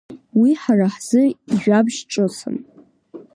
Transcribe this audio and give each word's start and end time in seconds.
Уи 0.39 0.51
ҳара 0.61 0.87
ҳзы 0.93 1.23
ижәабжь 1.53 1.99
ҿыцым! 2.11 2.55